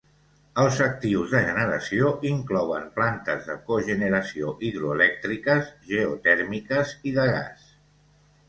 [0.61, 7.71] Els actius de generació inclouen plantes de cogeneració hidroelèctriques, geotèrmiques i de gas.